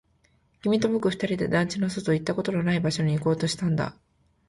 [0.63, 3.95] 君と僕二人で団地の外、行ったことのない場所に行こうとしたんだ